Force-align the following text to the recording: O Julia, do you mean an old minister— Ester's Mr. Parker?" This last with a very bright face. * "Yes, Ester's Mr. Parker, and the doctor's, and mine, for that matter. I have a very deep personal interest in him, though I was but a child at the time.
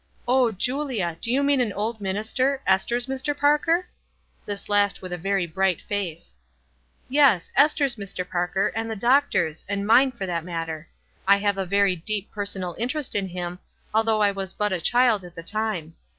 O 0.27 0.51
Julia, 0.51 1.15
do 1.21 1.31
you 1.31 1.43
mean 1.43 1.61
an 1.61 1.71
old 1.73 2.01
minister— 2.01 2.59
Ester's 2.65 3.05
Mr. 3.05 3.37
Parker?" 3.37 3.85
This 4.47 4.67
last 4.67 5.03
with 5.03 5.13
a 5.13 5.17
very 5.19 5.45
bright 5.45 5.79
face. 5.79 6.37
* 6.71 6.83
"Yes, 7.07 7.51
Ester's 7.55 7.97
Mr. 7.97 8.27
Parker, 8.27 8.69
and 8.69 8.89
the 8.89 8.95
doctor's, 8.95 9.63
and 9.69 9.85
mine, 9.85 10.11
for 10.11 10.25
that 10.25 10.43
matter. 10.43 10.89
I 11.27 11.37
have 11.37 11.59
a 11.59 11.67
very 11.67 11.95
deep 11.95 12.31
personal 12.31 12.75
interest 12.79 13.13
in 13.13 13.27
him, 13.27 13.59
though 13.93 14.23
I 14.23 14.31
was 14.31 14.53
but 14.53 14.73
a 14.73 14.81
child 14.81 15.23
at 15.23 15.35
the 15.35 15.43
time. 15.43 15.93